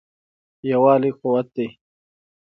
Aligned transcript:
یووالی 0.69 1.11
قوت 1.19 1.47
دی. 1.55 1.67